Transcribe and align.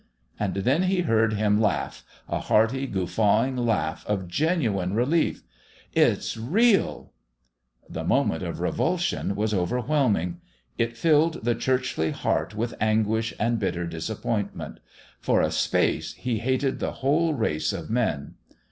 And 0.39 0.55
then 0.55 0.81
he 0.81 1.01
heard 1.01 1.33
him 1.33 1.61
laugh 1.61 2.03
a 2.27 2.39
hearty, 2.39 2.87
guffawing 2.87 3.55
laugh 3.55 4.03
of 4.07 4.27
genuine 4.27 4.95
relief 4.95 5.43
"It's 5.93 6.35
real!" 6.37 7.13
The 7.87 8.03
moment 8.03 8.41
of 8.41 8.59
revulsion 8.59 9.35
was 9.35 9.53
overwhelming. 9.53 10.41
It 10.75 10.97
filled 10.97 11.45
the 11.45 11.53
churchly 11.53 12.09
heart 12.09 12.55
with 12.55 12.73
anguish 12.81 13.31
and 13.39 13.59
bitter 13.59 13.85
disappointment. 13.85 14.79
For 15.19 15.39
a 15.43 15.51
space 15.51 16.13
he 16.13 16.39
hated 16.39 16.79
the 16.79 16.93
whole 16.93 17.35
race 17.35 17.71
of 17.71 17.91
men. 17.91 18.33